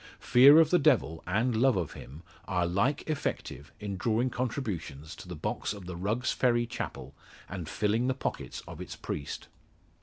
Fear 0.19 0.59
of 0.59 0.71
the 0.71 0.79
Devil, 0.79 1.23
and 1.27 1.55
love 1.55 1.77
of 1.77 1.91
him, 1.91 2.23
are 2.47 2.65
like 2.65 3.07
effective 3.07 3.71
in 3.79 3.97
drawing 3.97 4.31
contributions 4.31 5.15
to 5.17 5.27
the 5.27 5.35
box 5.35 5.73
of 5.73 5.85
the 5.85 5.95
Rugg's 5.95 6.31
Ferry 6.31 6.65
chapel, 6.65 7.13
and 7.47 7.69
filling 7.69 8.07
the 8.07 8.15
pockets 8.15 8.61
of 8.67 8.81
its 8.81 8.95
priest. 8.95 9.47